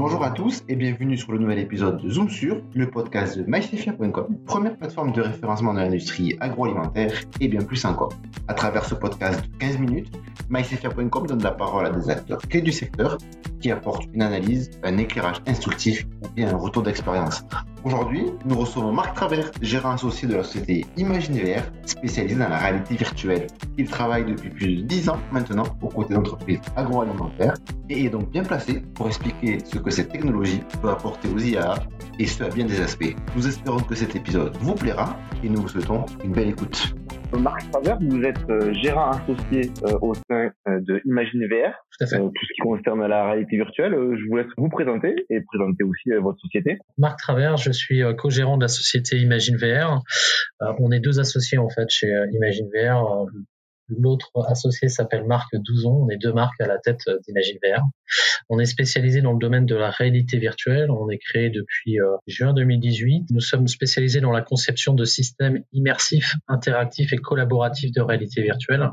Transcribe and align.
Bonjour 0.00 0.24
à 0.24 0.30
tous 0.30 0.64
et 0.66 0.76
bienvenue 0.76 1.18
sur 1.18 1.30
le 1.32 1.38
nouvel 1.38 1.58
épisode 1.58 2.02
de 2.02 2.08
Zoom 2.08 2.30
sur, 2.30 2.62
le 2.72 2.88
podcast 2.88 3.36
de 3.36 3.44
MyStefia.com, 3.46 4.34
première 4.46 4.74
plateforme 4.78 5.12
de 5.12 5.20
référencement 5.20 5.74
de 5.74 5.80
l'industrie 5.80 6.38
agroalimentaire 6.40 7.12
et 7.38 7.48
bien 7.48 7.60
plus 7.60 7.84
encore. 7.84 8.10
À 8.48 8.54
travers 8.54 8.86
ce 8.86 8.94
podcast 8.94 9.42
de 9.42 9.58
15 9.58 9.78
minutes, 9.78 10.10
MyStefia.com 10.48 11.26
donne 11.26 11.42
la 11.42 11.50
parole 11.50 11.84
à 11.84 11.90
des 11.90 12.08
acteurs 12.08 12.40
clés 12.40 12.62
du 12.62 12.72
secteur 12.72 13.18
qui 13.60 13.70
apportent 13.70 14.06
une 14.14 14.22
analyse, 14.22 14.70
un 14.84 14.96
éclairage 14.96 15.42
instructif 15.46 16.06
et 16.38 16.44
un 16.44 16.56
retour 16.56 16.82
d'expérience. 16.82 17.44
Aujourd'hui, 17.82 18.26
nous 18.44 18.58
recevons 18.58 18.92
Marc 18.92 19.14
Travers, 19.14 19.50
gérant 19.62 19.92
associé 19.92 20.28
de 20.28 20.34
la 20.34 20.44
société 20.44 20.84
ImagineVR, 20.98 21.62
spécialisée 21.86 22.36
dans 22.36 22.50
la 22.50 22.58
réalité 22.58 22.94
virtuelle. 22.94 23.46
Il 23.78 23.88
travaille 23.88 24.26
depuis 24.26 24.50
plus 24.50 24.76
de 24.76 24.82
10 24.82 25.08
ans 25.08 25.18
maintenant 25.32 25.64
aux 25.80 25.88
côtés 25.88 26.12
d'entreprises 26.12 26.60
agroalimentaires 26.76 27.54
et 27.88 28.04
est 28.04 28.10
donc 28.10 28.30
bien 28.30 28.42
placé 28.42 28.82
pour 28.94 29.06
expliquer 29.06 29.60
ce 29.64 29.78
que 29.78 29.90
cette 29.90 30.12
technologie 30.12 30.60
peut 30.82 30.90
apporter 30.90 31.28
aux 31.34 31.38
IA 31.38 31.76
et 32.18 32.26
ce 32.26 32.44
à 32.44 32.48
bien 32.50 32.66
des 32.66 32.82
aspects. 32.82 33.16
Nous 33.34 33.46
espérons 33.46 33.80
que 33.80 33.94
cet 33.94 34.14
épisode 34.14 34.54
vous 34.60 34.74
plaira 34.74 35.16
et 35.42 35.48
nous 35.48 35.62
vous 35.62 35.68
souhaitons 35.68 36.04
une 36.22 36.32
belle 36.32 36.48
écoute. 36.48 36.94
Marc 37.38 37.70
Travers, 37.70 37.98
vous 38.00 38.22
êtes 38.22 38.50
euh, 38.50 38.72
gérant 38.74 39.10
associé 39.10 39.70
euh, 39.84 39.98
au 40.02 40.14
sein 40.14 40.50
euh, 40.68 40.80
de 40.80 41.00
ImagineVR, 41.04 41.72
tout, 41.98 42.04
à 42.04 42.06
fait. 42.06 42.18
tout 42.18 42.32
ce 42.34 42.52
qui 42.54 42.60
concerne 42.60 43.06
la 43.06 43.30
réalité 43.30 43.56
virtuelle. 43.56 43.92
je 43.92 44.28
vous 44.28 44.36
laisse 44.36 44.46
vous 44.56 44.68
présenter 44.68 45.14
et 45.30 45.40
présenter 45.42 45.84
aussi 45.84 46.10
votre 46.20 46.38
société. 46.40 46.78
Marc 46.98 47.18
Travers, 47.18 47.56
je 47.56 47.70
suis 47.70 48.02
co-gérant 48.18 48.56
de 48.56 48.62
la 48.62 48.68
société 48.68 49.16
ImagineVR. 49.18 50.02
on 50.78 50.90
est 50.90 51.00
deux 51.00 51.20
associés 51.20 51.58
en 51.58 51.68
fait 51.68 51.88
chez 51.88 52.08
ImagineVR. 52.32 53.26
L'autre 53.98 54.30
associé 54.46 54.88
s'appelle 54.88 55.24
Marc 55.24 55.54
Douzon. 55.54 56.04
On 56.04 56.08
est 56.08 56.16
deux 56.16 56.32
marques 56.32 56.60
à 56.60 56.66
la 56.66 56.78
tête 56.78 57.02
d'ImagineVR. 57.26 57.82
On 58.48 58.58
est 58.58 58.66
spécialisé 58.66 59.22
dans 59.22 59.32
le 59.32 59.38
domaine 59.38 59.66
de 59.66 59.74
la 59.74 59.90
réalité 59.90 60.38
virtuelle. 60.38 60.90
On 60.90 61.08
est 61.08 61.18
créé 61.18 61.50
depuis 61.50 62.00
euh, 62.00 62.16
juin 62.26 62.52
2018. 62.52 63.30
Nous 63.30 63.40
sommes 63.40 63.68
spécialisés 63.68 64.20
dans 64.20 64.32
la 64.32 64.42
conception 64.42 64.94
de 64.94 65.04
systèmes 65.04 65.62
immersifs, 65.72 66.34
interactifs 66.48 67.12
et 67.12 67.18
collaboratifs 67.18 67.92
de 67.92 68.00
réalité 68.00 68.42
virtuelle. 68.42 68.90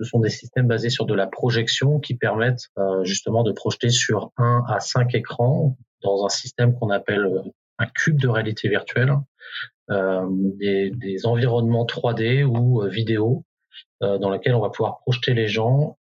Ce 0.00 0.04
sont 0.04 0.20
des 0.20 0.30
systèmes 0.30 0.68
basés 0.68 0.90
sur 0.90 1.06
de 1.06 1.14
la 1.14 1.26
projection 1.26 1.98
qui 1.98 2.14
permettent 2.14 2.68
euh, 2.78 3.04
justement 3.04 3.42
de 3.42 3.52
projeter 3.52 3.90
sur 3.90 4.30
un 4.36 4.62
à 4.68 4.80
cinq 4.80 5.14
écrans 5.14 5.76
dans 6.02 6.24
un 6.24 6.28
système 6.28 6.74
qu'on 6.74 6.90
appelle 6.90 7.24
euh, 7.24 7.42
un 7.78 7.86
cube 7.86 8.20
de 8.20 8.28
réalité 8.28 8.68
virtuelle, 8.68 9.14
des, 9.88 10.90
des, 10.90 11.26
environnements 11.26 11.86
3D 11.86 12.42
ou 12.42 12.82
vidéo 12.88 13.44
dans 14.00 14.30
lesquels 14.30 14.54
on 14.54 14.60
va 14.60 14.70
pouvoir 14.70 14.98
projeter 14.98 15.34
les 15.34 15.48
gens 15.48 15.98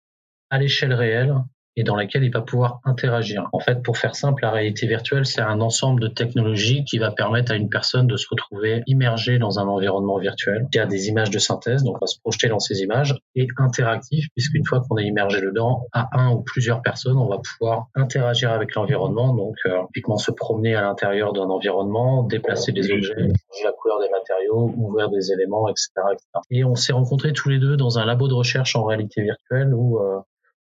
à 0.51 0.59
l'échelle 0.59 0.93
réelle 0.93 1.37
et 1.77 1.83
dans 1.83 1.97
laquelle 1.97 2.25
il 2.25 2.33
va 2.33 2.41
pouvoir 2.41 2.81
interagir. 2.85 3.49
En 3.53 3.61
fait, 3.61 3.83
pour 3.83 3.99
faire 3.99 4.15
simple, 4.15 4.43
la 4.43 4.51
réalité 4.51 4.87
virtuelle, 4.87 5.27
c'est 5.27 5.41
un 5.41 5.61
ensemble 5.61 6.01
de 6.01 6.09
technologies 6.09 6.85
qui 6.85 6.99
va 6.99 7.11
permettre 7.11 7.53
à 7.53 7.57
une 7.57 7.69
personne 7.69 8.07
de 8.07 8.17
se 8.17 8.27
retrouver 8.31 8.83
immergée 8.87 9.39
dans 9.39 9.59
un 9.59 9.67
environnement 9.67 10.19
virtuel 10.19 10.67
qui 10.71 10.79
a 10.79 10.87
des 10.87 11.09
images 11.09 11.31
de 11.31 11.39
synthèse, 11.39 11.83
donc 11.83 11.97
on 11.97 12.01
va 12.01 12.07
se 12.07 12.19
projeter 12.21 12.49
dans 12.49 12.59
ces 12.59 12.81
images, 12.81 13.17
et 13.35 13.47
interactif, 13.59 14.27
puisqu'une 14.35 14.65
fois 14.65 14.83
qu'on 14.89 14.99
est 14.99 15.07
immergé 15.07 15.41
dedans, 15.41 15.87
à 15.93 16.09
un 16.13 16.33
ou 16.33 16.43
plusieurs 16.43 16.83
personnes, 16.83 17.19
on 17.19 17.29
va 17.29 17.39
pouvoir 17.39 17.87
interagir 17.95 18.53
avec 18.53 18.75
l'environnement, 18.75 19.35
donc 19.35 19.57
euh, 19.67 19.79
typiquement 19.87 20.17
se 20.17 20.31
promener 20.31 20.75
à 20.75 20.83
l'intérieur 20.83 21.33
d'un 21.33 21.49
environnement, 21.49 22.23
déplacer 22.23 22.73
des 22.73 22.91
objets, 22.91 23.15
changer 23.15 23.65
la 23.65 23.73
couleur 23.73 24.01
des 24.01 24.09
matériaux, 24.11 24.73
ouvrir 24.77 25.11
des 25.11 25.33
éléments, 25.33 25.69
etc. 25.69 25.91
etc. 26.13 26.27
Et 26.51 26.65
on 26.65 26.75
s'est 26.75 26.93
rencontrés 26.93 27.33
tous 27.33 27.49
les 27.49 27.59
deux 27.59 27.77
dans 27.77 27.99
un 27.99 28.05
labo 28.05 28.29
de 28.29 28.35
recherche 28.35 28.77
en 28.77 28.85
réalité 28.85 29.23
virtuelle 29.23 29.75
où 29.75 29.99
euh, 29.99 30.21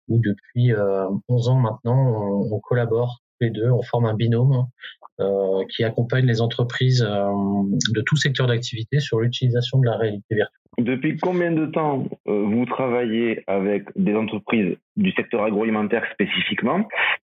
où 0.08 0.18
depuis 0.18 0.72
11 1.28 1.48
euh, 1.48 1.50
ans 1.50 1.58
maintenant, 1.58 1.96
on, 1.96 2.54
on, 2.54 2.60
collabore 2.60 3.20
tous 3.38 3.44
les 3.44 3.50
deux, 3.50 3.70
on 3.70 3.82
forme 3.82 4.06
un 4.06 4.14
binôme 4.14 4.66
euh, 5.20 5.64
qui 5.68 5.84
accompagne 5.84 6.26
les 6.26 6.40
entreprises 6.40 7.02
euh, 7.02 7.30
de 7.94 8.00
tout 8.00 8.16
secteur 8.16 8.46
d'activité 8.46 9.00
sur 9.00 9.20
l'utilisation 9.20 9.78
de 9.78 9.86
la 9.86 9.96
réalité 9.96 10.34
virtuelle. 10.34 10.56
Depuis 10.78 11.18
combien 11.18 11.52
de 11.52 11.66
temps 11.66 12.04
vous 12.26 12.64
travaillez 12.64 13.42
avec 13.46 13.84
des 13.96 14.14
entreprises 14.14 14.76
du 14.96 15.12
secteur 15.12 15.42
agroalimentaire 15.42 16.04
spécifiquement? 16.12 16.86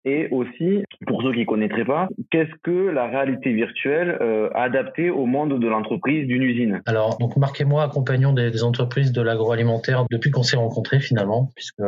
Et 0.05 0.27
aussi, 0.29 0.83
pour 1.07 1.23
ceux 1.23 1.33
qui 1.33 1.39
ne 1.39 1.45
connaîtraient 1.45 1.85
pas, 1.85 2.07
qu'est-ce 2.29 2.53
que 2.63 2.89
la 2.89 3.07
réalité 3.07 3.51
virtuelle 3.53 4.17
euh, 4.21 4.49
adaptée 4.53 5.09
au 5.09 5.25
monde 5.25 5.59
de 5.59 5.67
l'entreprise, 5.67 6.27
d'une 6.27 6.43
usine? 6.43 6.81
Alors, 6.85 7.17
donc 7.17 7.35
Marc 7.37 7.59
et 7.59 7.65
moi 7.65 7.83
accompagnons 7.83 8.31
des, 8.31 8.51
des 8.51 8.63
entreprises 8.63 9.11
de 9.11 9.21
l'agroalimentaire 9.23 10.05
depuis 10.11 10.29
qu'on 10.29 10.43
s'est 10.43 10.57
rencontrés 10.57 10.99
finalement, 10.99 11.51
puisque 11.55 11.81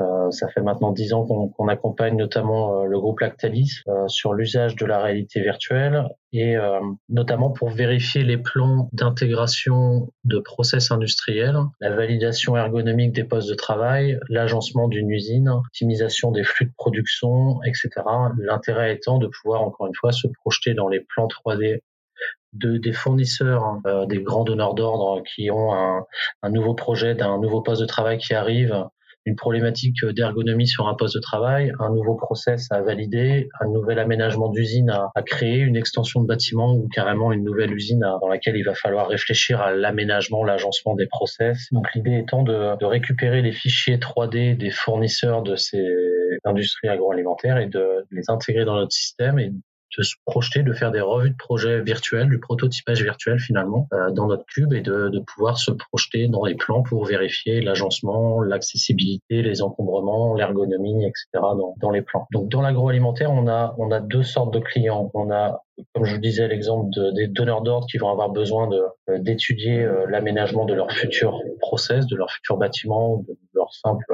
euh, 0.00 0.30
ça 0.32 0.48
fait 0.48 0.60
maintenant 0.60 0.90
dix 0.90 1.12
ans 1.12 1.24
qu'on 1.24 1.68
accompagne 1.68 2.16
notamment 2.16 2.80
euh, 2.80 2.86
le 2.86 2.98
groupe 2.98 3.20
Lactalis 3.20 3.82
euh, 3.86 4.08
sur 4.08 4.34
l'usage 4.34 4.74
de 4.74 4.86
la 4.86 5.00
réalité 5.00 5.40
virtuelle 5.40 6.08
et 6.32 6.56
notamment 7.08 7.50
pour 7.50 7.68
vérifier 7.68 8.24
les 8.24 8.36
plans 8.36 8.88
d'intégration 8.92 10.12
de 10.24 10.40
process 10.40 10.90
industriels, 10.90 11.56
la 11.80 11.94
validation 11.94 12.56
ergonomique 12.56 13.12
des 13.12 13.22
postes 13.22 13.48
de 13.48 13.54
travail, 13.54 14.18
l'agencement 14.28 14.88
d'une 14.88 15.10
usine, 15.10 15.44
l'optimisation 15.44 16.32
des 16.32 16.42
flux 16.42 16.66
de 16.66 16.72
production, 16.76 17.62
etc. 17.62 17.88
L'intérêt 18.36 18.92
étant 18.92 19.18
de 19.18 19.28
pouvoir 19.28 19.62
encore 19.62 19.86
une 19.86 19.94
fois 19.94 20.10
se 20.10 20.26
projeter 20.40 20.74
dans 20.74 20.88
les 20.88 20.98
plans 20.98 21.28
3D 21.28 21.82
de, 22.54 22.78
des 22.78 22.92
fournisseurs, 22.92 23.78
des 24.08 24.20
grands 24.20 24.42
donneurs 24.42 24.74
d'ordre 24.74 25.22
qui 25.22 25.52
ont 25.52 25.72
un, 25.72 26.04
un 26.42 26.50
nouveau 26.50 26.74
projet 26.74 27.14
d'un 27.14 27.38
nouveau 27.38 27.60
poste 27.60 27.80
de 27.80 27.86
travail 27.86 28.18
qui 28.18 28.34
arrive 28.34 28.88
une 29.26 29.36
problématique 29.36 30.04
d'ergonomie 30.04 30.66
sur 30.66 30.88
un 30.88 30.94
poste 30.94 31.14
de 31.14 31.20
travail, 31.20 31.72
un 31.80 31.90
nouveau 31.90 32.14
process 32.14 32.70
à 32.70 32.82
valider, 32.82 33.48
un 33.60 33.68
nouvel 33.68 33.98
aménagement 33.98 34.48
d'usine 34.48 34.90
à, 34.90 35.22
créer, 35.22 35.58
une 35.58 35.76
extension 35.76 36.20
de 36.20 36.26
bâtiment 36.26 36.74
ou 36.74 36.88
carrément 36.88 37.32
une 37.32 37.44
nouvelle 37.44 37.72
usine 37.72 38.00
dans 38.20 38.28
laquelle 38.28 38.56
il 38.56 38.64
va 38.64 38.74
falloir 38.74 39.08
réfléchir 39.08 39.60
à 39.60 39.72
l'aménagement, 39.72 40.44
l'agencement 40.44 40.94
des 40.94 41.06
process. 41.06 41.68
Donc 41.72 41.86
l'idée 41.94 42.18
étant 42.18 42.42
de, 42.42 42.76
de, 42.78 42.84
récupérer 42.84 43.42
les 43.42 43.52
fichiers 43.52 43.96
3D 43.96 44.56
des 44.56 44.70
fournisseurs 44.70 45.42
de 45.42 45.56
ces 45.56 45.84
industries 46.44 46.88
agroalimentaires 46.88 47.58
et 47.58 47.66
de 47.66 48.06
les 48.10 48.28
intégrer 48.28 48.64
dans 48.64 48.74
notre 48.74 48.92
système 48.92 49.38
et 49.38 49.52
de 49.98 50.02
se 50.02 50.16
projeter, 50.26 50.62
de 50.62 50.72
faire 50.72 50.90
des 50.90 51.00
revues 51.00 51.30
de 51.30 51.36
projets 51.36 51.80
virtuels, 51.80 52.28
du 52.28 52.38
prototypage 52.38 53.02
virtuel 53.02 53.38
finalement 53.38 53.88
euh, 53.92 54.10
dans 54.10 54.26
notre 54.26 54.44
cube 54.46 54.72
et 54.72 54.80
de, 54.80 55.08
de, 55.08 55.20
pouvoir 55.20 55.58
se 55.58 55.70
projeter 55.70 56.28
dans 56.28 56.44
les 56.44 56.54
plans 56.54 56.82
pour 56.82 57.04
vérifier 57.04 57.60
l'agencement, 57.60 58.40
l'accessibilité, 58.40 59.42
les 59.42 59.62
encombrements, 59.62 60.34
l'ergonomie, 60.34 61.04
etc. 61.04 61.26
Dans, 61.34 61.74
dans, 61.80 61.90
les 61.90 62.02
plans. 62.02 62.26
Donc 62.32 62.48
dans 62.48 62.60
l'agroalimentaire, 62.60 63.30
on 63.30 63.48
a 63.48 63.74
on 63.78 63.90
a 63.90 64.00
deux 64.00 64.22
sortes 64.22 64.52
de 64.52 64.60
clients. 64.60 65.10
On 65.14 65.30
a 65.30 65.62
comme 65.92 66.04
je 66.04 66.14
vous 66.14 66.20
disais, 66.20 66.46
l'exemple 66.46 66.88
de, 66.90 67.10
des 67.10 67.26
donneurs 67.26 67.62
d'ordre 67.62 67.88
qui 67.88 67.98
vont 67.98 68.08
avoir 68.08 68.30
besoin 68.30 68.68
de, 68.68 68.80
euh, 69.08 69.18
d'étudier 69.18 69.82
euh, 69.82 70.06
l'aménagement 70.08 70.66
de 70.66 70.74
leur 70.74 70.92
futur 70.92 71.40
process, 71.60 72.06
de 72.06 72.14
leur 72.14 72.30
futur 72.30 72.56
bâtiment, 72.56 73.24
de 73.26 73.36
leur 73.54 73.72
simple 73.74 74.04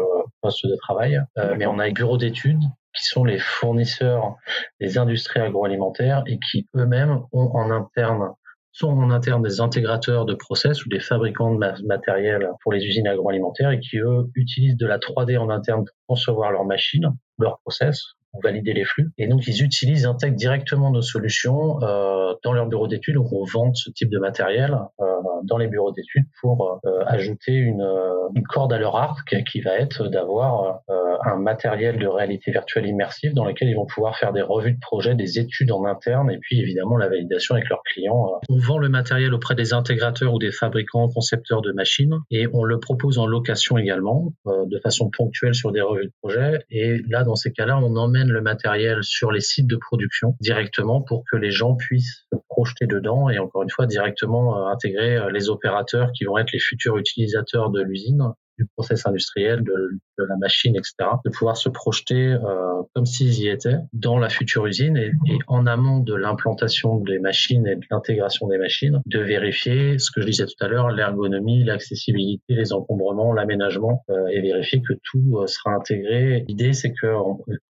poste 0.40 0.66
de 0.66 0.76
travail. 0.76 1.20
mais 1.58 1.66
on 1.66 1.78
a 1.78 1.86
les 1.86 1.92
bureaux 1.92 2.16
d'études 2.16 2.62
qui 2.94 3.04
sont 3.04 3.24
les 3.24 3.38
fournisseurs 3.38 4.36
des 4.80 4.98
industries 4.98 5.40
agroalimentaires 5.40 6.22
et 6.26 6.38
qui 6.38 6.68
eux-mêmes 6.76 7.20
ont 7.32 7.50
en 7.54 7.70
interne 7.70 8.30
sont 8.72 8.88
en 8.88 9.10
interne 9.10 9.42
des 9.42 9.60
intégrateurs 9.60 10.24
de 10.26 10.34
process 10.34 10.84
ou 10.84 10.88
des 10.88 11.00
fabricants 11.00 11.52
de 11.52 11.86
matériel 11.86 12.48
pour 12.62 12.72
les 12.72 12.84
usines 12.84 13.08
agroalimentaires 13.08 13.70
et 13.70 13.80
qui 13.80 13.98
eux 13.98 14.30
utilisent 14.34 14.76
de 14.76 14.86
la 14.86 14.98
3D 14.98 15.38
en 15.38 15.50
interne 15.50 15.84
pour 15.84 15.94
concevoir 16.06 16.52
leurs 16.52 16.64
machines, 16.64 17.10
leurs 17.38 17.58
process, 17.60 18.14
valider 18.42 18.72
les 18.72 18.84
flux. 18.84 19.10
Et 19.18 19.26
donc, 19.26 19.46
ils 19.46 19.62
utilisent, 19.62 20.06
intègrent 20.06 20.36
directement 20.36 20.90
nos 20.90 21.02
solutions 21.02 21.82
euh, 21.82 22.34
dans 22.44 22.52
leur 22.52 22.66
bureau 22.66 22.86
d'études. 22.86 23.16
Donc, 23.16 23.32
on 23.32 23.44
vend 23.44 23.74
ce 23.74 23.90
type 23.90 24.10
de 24.10 24.18
matériel 24.18 24.78
euh, 25.00 25.04
dans 25.44 25.56
les 25.56 25.68
bureaux 25.68 25.92
d'études 25.92 26.26
pour 26.40 26.80
euh, 26.84 27.04
ajouter 27.06 27.52
une, 27.52 27.86
une, 28.34 28.42
corde 28.44 28.72
à 28.72 28.78
leur 28.78 28.96
arc 28.96 29.42
qui 29.50 29.60
va 29.60 29.76
être 29.78 30.08
d'avoir 30.08 30.80
euh, 30.90 30.94
un 31.24 31.36
matériel 31.36 31.98
de 31.98 32.06
réalité 32.06 32.50
virtuelle 32.50 32.86
immersive 32.86 33.34
dans 33.34 33.44
lequel 33.44 33.68
ils 33.68 33.76
vont 33.76 33.86
pouvoir 33.86 34.16
faire 34.16 34.32
des 34.32 34.42
revues 34.42 34.72
de 34.72 34.80
projet, 34.80 35.14
des 35.14 35.38
études 35.38 35.72
en 35.72 35.84
interne 35.84 36.30
et 36.30 36.38
puis 36.38 36.60
évidemment 36.60 36.96
la 36.96 37.08
validation 37.08 37.54
avec 37.54 37.68
leurs 37.68 37.82
clients. 37.82 38.32
On 38.48 38.58
vend 38.58 38.78
le 38.78 38.88
matériel 38.88 39.34
auprès 39.34 39.54
des 39.54 39.72
intégrateurs 39.72 40.34
ou 40.34 40.38
des 40.38 40.52
fabricants, 40.52 41.08
concepteurs 41.08 41.62
de 41.62 41.72
machines 41.72 42.18
et 42.30 42.46
on 42.52 42.64
le 42.64 42.78
propose 42.80 43.18
en 43.18 43.26
location 43.26 43.78
également 43.78 44.32
de 44.46 44.78
façon 44.80 45.10
ponctuelle 45.10 45.54
sur 45.54 45.72
des 45.72 45.80
revues 45.80 46.06
de 46.06 46.12
projet. 46.22 46.64
Et 46.70 46.98
là, 47.08 47.24
dans 47.24 47.36
ces 47.36 47.52
cas-là, 47.52 47.78
on 47.78 47.96
emmène 47.96 48.19
le 48.28 48.40
matériel 48.40 49.02
sur 49.02 49.32
les 49.32 49.40
sites 49.40 49.66
de 49.66 49.76
production 49.76 50.36
directement 50.40 51.00
pour 51.00 51.24
que 51.30 51.36
les 51.36 51.50
gens 51.50 51.74
puissent 51.76 52.26
se 52.32 52.38
projeter 52.48 52.86
dedans 52.86 53.28
et 53.30 53.38
encore 53.38 53.62
une 53.62 53.70
fois 53.70 53.86
directement 53.86 54.56
euh, 54.56 54.70
intégrer 54.70 55.16
euh, 55.16 55.30
les 55.30 55.48
opérateurs 55.48 56.12
qui 56.12 56.24
vont 56.24 56.38
être 56.38 56.52
les 56.52 56.60
futurs 56.60 56.98
utilisateurs 56.98 57.70
de 57.70 57.82
l'usine 57.82 58.32
du 58.60 58.66
process 58.76 59.06
industriel, 59.06 59.62
de, 59.64 59.98
la 60.28 60.36
machine, 60.36 60.76
etc. 60.76 60.92
De 61.24 61.30
pouvoir 61.30 61.56
se 61.56 61.70
projeter 61.70 62.34
euh, 62.34 62.82
comme 62.94 63.06
s'ils 63.06 63.40
y 63.40 63.48
étaient 63.48 63.78
dans 63.94 64.18
la 64.18 64.28
future 64.28 64.66
usine 64.66 64.98
et, 64.98 65.12
et 65.26 65.38
en 65.46 65.66
amont 65.66 66.00
de 66.00 66.14
l'implantation 66.14 66.98
des 66.98 67.18
machines 67.18 67.66
et 67.66 67.76
de 67.76 67.86
l'intégration 67.90 68.46
des 68.48 68.58
machines, 68.58 69.00
de 69.06 69.18
vérifier 69.18 69.98
ce 69.98 70.10
que 70.10 70.20
je 70.20 70.26
disais 70.26 70.44
tout 70.44 70.62
à 70.62 70.68
l'heure, 70.68 70.90
l'ergonomie, 70.90 71.64
l'accessibilité, 71.64 72.42
les 72.48 72.74
encombrements, 72.74 73.32
l'aménagement 73.32 74.04
euh, 74.10 74.26
et 74.26 74.42
vérifier 74.42 74.82
que 74.86 74.92
tout 75.04 75.38
euh, 75.38 75.46
sera 75.46 75.74
intégré. 75.74 76.44
L'idée, 76.48 76.74
c'est 76.74 76.92
que 76.92 77.06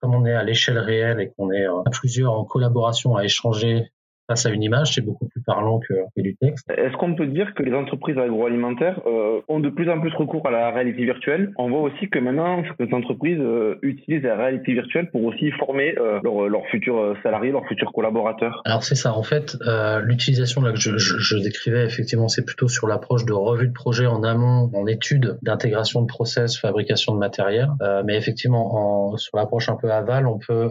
comme 0.01 0.15
on 0.15 0.27
est 0.27 0.35
à 0.35 0.43
l'échelle 0.43 0.79
réelle 0.79 1.21
et 1.21 1.31
qu'on 1.37 1.53
est 1.53 1.67
à 1.67 1.91
plusieurs 1.93 2.33
en 2.33 2.45
collaboration 2.45 3.15
à 3.15 3.25
échanger 3.25 3.93
face 4.31 4.47
à 4.47 4.51
une 4.51 4.63
image, 4.63 4.95
c'est 4.95 5.01
beaucoup 5.01 5.27
plus 5.27 5.43
parlant 5.43 5.81
que, 5.81 5.95
du 6.17 6.37
texte. 6.37 6.71
Est-ce 6.71 6.97
qu'on 6.97 7.17
peut 7.17 7.27
dire 7.27 7.53
que 7.55 7.65
les 7.65 7.75
entreprises 7.75 8.17
agroalimentaires 8.17 9.01
euh, 9.07 9.41
ont 9.49 9.59
de 9.59 9.71
plus 9.71 9.91
en 9.91 10.01
plus 10.01 10.15
recours 10.15 10.47
à 10.47 10.53
la 10.53 10.71
réalité 10.71 11.05
virtuelle? 11.05 11.51
On 11.59 11.69
voit 11.69 11.81
aussi 11.81 12.09
que 12.09 12.21
maintenant, 12.21 12.63
certaines 12.63 12.95
entreprises 12.95 13.41
euh, 13.41 13.75
utilisent 13.83 14.23
la 14.23 14.37
réalité 14.37 14.73
virtuelle 14.73 15.11
pour 15.11 15.25
aussi 15.25 15.51
former 15.53 15.97
euh, 15.99 16.21
leurs 16.49 16.67
futurs 16.71 17.17
salariés, 17.25 17.51
leurs 17.51 17.67
futurs 17.67 17.93
collaborateurs. 17.93 18.63
Alors 18.65 18.85
c'est 18.85 18.95
ça, 18.95 19.15
en 19.15 19.25
fait, 19.25 19.57
l'utilisation 20.05 20.63
là 20.63 20.71
que 20.73 20.79
je, 20.79 20.97
je, 20.97 21.19
je, 21.19 21.37
décrivais, 21.39 21.85
effectivement, 21.85 22.29
c'est 22.29 22.45
plutôt 22.45 22.69
sur 22.69 22.87
l'approche 22.87 23.25
de 23.25 23.33
revue 23.33 23.67
de 23.67 23.73
projet 23.73 24.07
en 24.07 24.23
amont, 24.23 24.71
en 24.75 24.87
étude 24.87 25.39
d'intégration 25.43 26.03
de 26.03 26.07
process, 26.07 26.57
fabrication 26.57 27.15
de 27.15 27.19
matériel. 27.19 27.69
mais 28.05 28.17
effectivement, 28.17 28.77
en, 28.77 29.17
sur 29.17 29.37
l'approche 29.37 29.69
un 29.69 29.77
peu 29.77 29.91
aval, 29.91 30.29
on 30.29 30.39
peut 30.39 30.69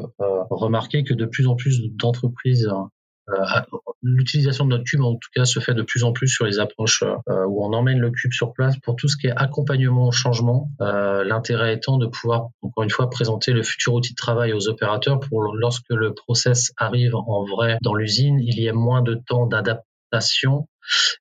remarquer 0.50 1.03
que 1.03 1.13
de 1.13 1.25
plus 1.25 1.47
en 1.47 1.55
plus 1.55 1.81
d'entreprises 1.95 2.67
euh, 2.67 2.73
l'utilisation 4.01 4.65
de 4.65 4.71
notre 4.71 4.83
cube, 4.83 5.01
en 5.01 5.13
tout 5.13 5.29
cas, 5.35 5.45
se 5.45 5.59
fait 5.59 5.73
de 5.73 5.81
plus 5.81 6.03
en 6.03 6.13
plus 6.13 6.27
sur 6.27 6.45
les 6.45 6.59
approches 6.59 7.03
euh, 7.03 7.45
où 7.47 7.63
on 7.63 7.73
emmène 7.73 7.99
le 7.99 8.11
cube 8.11 8.31
sur 8.31 8.53
place 8.53 8.77
pour 8.79 8.95
tout 8.95 9.07
ce 9.07 9.17
qui 9.17 9.27
est 9.27 9.33
accompagnement 9.35 10.07
au 10.07 10.11
changement. 10.11 10.69
Euh, 10.81 11.23
l'intérêt 11.23 11.73
étant 11.73 11.97
de 11.97 12.07
pouvoir, 12.07 12.49
encore 12.61 12.83
une 12.83 12.89
fois, 12.89 13.09
présenter 13.09 13.51
le 13.51 13.63
futur 13.63 13.93
outil 13.93 14.13
de 14.13 14.17
travail 14.17 14.53
aux 14.53 14.67
opérateurs 14.69 15.19
pour 15.19 15.41
lorsque 15.55 15.89
le 15.89 16.13
process 16.13 16.71
arrive 16.77 17.15
en 17.15 17.43
vrai 17.45 17.77
dans 17.81 17.95
l'usine, 17.95 18.39
il 18.39 18.59
y 18.59 18.67
ait 18.67 18.73
moins 18.73 19.01
de 19.01 19.15
temps 19.15 19.47
d'adaptation 19.47 20.67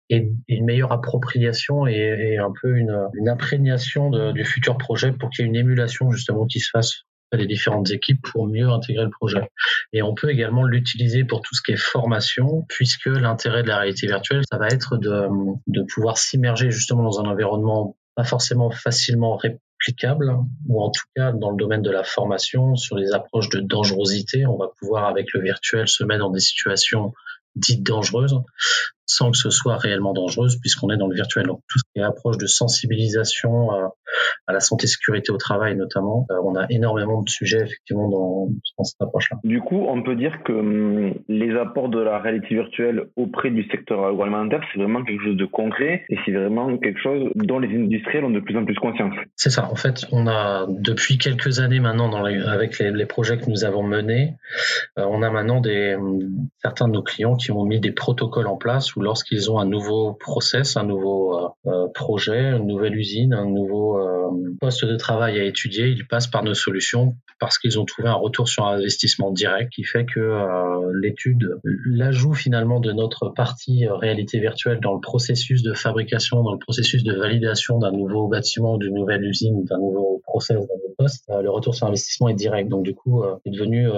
et 0.08 0.30
une 0.48 0.64
meilleure 0.64 0.92
appropriation 0.92 1.86
et, 1.86 2.38
un 2.38 2.52
peu 2.62 2.76
une, 2.76 3.08
imprégnation 3.28 4.32
du 4.32 4.44
futur 4.44 4.78
projet 4.78 5.12
pour 5.12 5.28
qu'il 5.30 5.44
y 5.44 5.46
ait 5.46 5.50
une 5.50 5.56
émulation 5.56 6.10
justement 6.10 6.46
qui 6.46 6.60
se 6.60 6.70
fasse 6.70 7.02
les 7.32 7.46
différentes 7.46 7.90
équipes 7.90 8.22
pour 8.22 8.46
mieux 8.46 8.68
intégrer 8.68 9.04
le 9.04 9.10
projet. 9.10 9.50
Et 9.92 10.02
on 10.02 10.14
peut 10.14 10.30
également 10.30 10.64
l'utiliser 10.64 11.24
pour 11.24 11.42
tout 11.42 11.54
ce 11.54 11.62
qui 11.62 11.72
est 11.72 11.76
formation, 11.76 12.64
puisque 12.68 13.06
l'intérêt 13.06 13.62
de 13.62 13.68
la 13.68 13.78
réalité 13.78 14.06
virtuelle, 14.06 14.42
ça 14.50 14.58
va 14.58 14.68
être 14.68 14.96
de, 14.96 15.28
de 15.66 15.82
pouvoir 15.82 16.18
s'immerger 16.18 16.70
justement 16.70 17.02
dans 17.02 17.20
un 17.20 17.26
environnement 17.26 17.96
pas 18.14 18.24
forcément 18.24 18.70
facilement 18.70 19.36
réplicable, 19.36 20.36
ou 20.68 20.82
en 20.82 20.90
tout 20.90 21.04
cas 21.14 21.32
dans 21.32 21.50
le 21.50 21.56
domaine 21.56 21.82
de 21.82 21.90
la 21.90 22.02
formation, 22.02 22.74
sur 22.74 22.96
les 22.96 23.12
approches 23.12 23.48
de 23.50 23.60
dangerosité, 23.60 24.44
on 24.46 24.56
va 24.56 24.68
pouvoir 24.78 25.04
avec 25.04 25.32
le 25.32 25.40
virtuel 25.40 25.86
se 25.86 26.02
mettre 26.02 26.20
dans 26.20 26.30
des 26.30 26.40
situations 26.40 27.12
dites 27.54 27.84
dangereuses 27.84 28.40
sans 29.06 29.30
que 29.30 29.38
ce 29.38 29.50
soit 29.50 29.78
réellement 29.78 30.12
dangereuse 30.12 30.58
puisqu'on 30.60 30.90
est 30.90 30.96
dans 30.96 31.08
le 31.08 31.14
virtuel. 31.14 31.46
Donc 31.46 31.62
tout 31.68 31.78
ce 31.78 31.84
qui 31.92 32.00
est 32.00 32.02
approche 32.02 32.36
de 32.36 32.46
sensibilisation 32.46 33.72
euh, 33.72 33.86
à 34.46 34.52
la 34.52 34.60
santé 34.60 34.86
sécurité 34.86 35.32
au 35.32 35.36
travail 35.36 35.76
notamment, 35.76 36.26
euh, 36.30 36.34
on 36.44 36.54
a 36.56 36.66
énormément 36.70 37.22
de 37.22 37.28
sujets 37.28 37.62
effectivement 37.62 38.08
dans, 38.08 38.48
dans 38.76 38.84
cette 38.84 39.00
approche-là. 39.00 39.38
Du 39.44 39.60
coup, 39.60 39.84
on 39.88 40.02
peut 40.02 40.16
dire 40.16 40.42
que 40.44 40.52
hum, 40.52 41.14
les 41.28 41.54
apports 41.56 41.88
de 41.88 42.00
la 42.00 42.18
réalité 42.18 42.54
virtuelle 42.54 43.04
auprès 43.16 43.50
du 43.50 43.64
secteur 43.70 44.04
agroalimentaire, 44.04 44.60
c'est 44.72 44.78
vraiment 44.78 45.04
quelque 45.04 45.22
chose 45.24 45.36
de 45.36 45.44
concret 45.44 46.04
et 46.08 46.16
c'est 46.24 46.32
vraiment 46.32 46.76
quelque 46.78 47.00
chose 47.00 47.30
dont 47.34 47.58
les 47.58 47.74
industriels 47.74 48.24
ont 48.24 48.30
de 48.30 48.40
plus 48.40 48.56
en 48.56 48.64
plus 48.64 48.74
conscience. 48.74 49.14
C'est 49.36 49.50
ça. 49.50 49.70
En 49.70 49.76
fait, 49.76 50.06
on 50.12 50.26
a 50.26 50.66
depuis 50.68 51.18
quelques 51.18 51.60
années 51.60 51.80
maintenant 51.80 52.08
dans 52.08 52.24
avec 52.24 52.78
les, 52.78 52.90
les, 52.90 53.06
projets 53.06 53.38
que 53.38 53.48
nous 53.48 53.64
avons 53.64 53.82
menés, 53.82 54.34
euh, 54.98 55.04
on 55.08 55.22
a 55.22 55.30
maintenant 55.30 55.60
des 55.60 55.94
hum, 55.94 56.48
certains 56.62 56.88
de 56.88 56.92
nos 56.92 57.02
clients 57.02 57.36
qui 57.36 57.50
ont 57.52 57.64
mis 57.64 57.80
des 57.80 57.92
protocoles 57.92 58.46
en 58.46 58.56
place 58.56 58.94
lorsqu'ils 58.96 59.50
ont 59.50 59.58
un 59.58 59.66
nouveau 59.66 60.14
process, 60.14 60.76
un 60.76 60.84
nouveau 60.84 61.38
euh, 61.38 61.48
euh, 61.66 61.88
projet, 61.94 62.56
une 62.56 62.66
nouvelle 62.66 62.96
usine, 62.96 63.34
un 63.34 63.46
nouveau 63.46 63.98
euh, 63.98 64.07
poste 64.60 64.84
de 64.84 64.96
travail 64.96 65.38
à 65.38 65.44
étudier, 65.44 65.88
ils 65.88 66.06
passent 66.06 66.26
par 66.26 66.42
nos 66.42 66.54
solutions 66.54 67.16
parce 67.40 67.58
qu'ils 67.58 67.78
ont 67.78 67.84
trouvé 67.84 68.08
un 68.08 68.14
retour 68.14 68.48
sur 68.48 68.66
investissement 68.66 69.30
direct 69.30 69.72
qui 69.72 69.84
fait 69.84 70.04
que 70.04 70.90
l'étude, 71.00 71.60
l'ajout 71.86 72.34
finalement 72.34 72.80
de 72.80 72.92
notre 72.92 73.28
partie 73.28 73.86
réalité 73.86 74.40
virtuelle 74.40 74.80
dans 74.80 74.94
le 74.94 75.00
processus 75.00 75.62
de 75.62 75.72
fabrication, 75.74 76.42
dans 76.42 76.52
le 76.52 76.58
processus 76.58 77.04
de 77.04 77.14
validation 77.14 77.78
d'un 77.78 77.92
nouveau 77.92 78.26
bâtiment, 78.26 78.76
d'une 78.76 78.94
nouvelle 78.94 79.24
usine, 79.24 79.64
d'un 79.64 79.78
nouveau 79.78 80.20
process, 80.24 80.56
d'un 80.56 80.62
nouveau 80.62 80.94
poste, 80.98 81.24
le 81.28 81.50
retour 81.50 81.74
sur 81.74 81.86
investissement 81.86 82.28
est 82.28 82.34
direct. 82.34 82.68
Donc 82.68 82.84
du 82.84 82.94
coup, 82.94 83.22
est 83.44 83.50
devenu 83.50 83.88